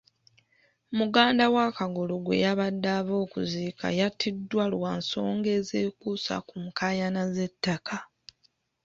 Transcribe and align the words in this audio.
Muganda 0.97 1.43
wa 1.55 1.65
Kagolo 1.77 2.13
gwe 2.23 2.41
yabadde 2.43 2.89
ava 2.99 3.13
okuziika 3.25 3.85
yattiddwa 3.99 4.63
lwa 4.73 4.91
nsonga 4.99 5.49
ezekuusa 5.59 6.35
ku 6.47 6.55
nkaayana 6.65 7.21
z'ettaka. 7.33 7.97